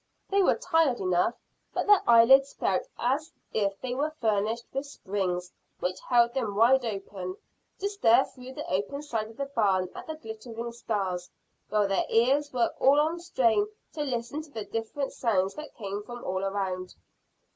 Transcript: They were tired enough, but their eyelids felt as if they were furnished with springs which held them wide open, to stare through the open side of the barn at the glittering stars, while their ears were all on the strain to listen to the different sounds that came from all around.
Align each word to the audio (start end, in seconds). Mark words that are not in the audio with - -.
They 0.31 0.41
were 0.41 0.55
tired 0.57 0.99
enough, 0.99 1.35
but 1.75 1.85
their 1.85 2.01
eyelids 2.07 2.55
felt 2.55 2.87
as 2.97 3.31
if 3.53 3.79
they 3.81 3.93
were 3.93 4.09
furnished 4.19 4.65
with 4.73 4.87
springs 4.87 5.51
which 5.79 5.99
held 6.09 6.33
them 6.33 6.55
wide 6.55 6.83
open, 6.83 7.37
to 7.77 7.87
stare 7.87 8.25
through 8.25 8.53
the 8.53 8.65
open 8.67 9.03
side 9.03 9.27
of 9.29 9.37
the 9.37 9.45
barn 9.45 9.89
at 9.93 10.07
the 10.07 10.15
glittering 10.15 10.71
stars, 10.71 11.29
while 11.69 11.87
their 11.87 12.05
ears 12.09 12.51
were 12.51 12.73
all 12.79 12.99
on 12.99 13.17
the 13.17 13.21
strain 13.21 13.67
to 13.93 14.01
listen 14.01 14.41
to 14.41 14.49
the 14.49 14.65
different 14.65 15.13
sounds 15.13 15.53
that 15.53 15.75
came 15.75 16.01
from 16.01 16.23
all 16.23 16.43
around. 16.43 16.95